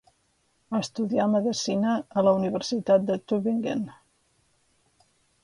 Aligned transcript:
Estudià 0.77 1.27
medicina 1.33 1.93
a 2.15 2.23
la 2.29 2.33
Universitat 2.39 3.07
de 3.11 3.19
Tübingen. 3.33 3.87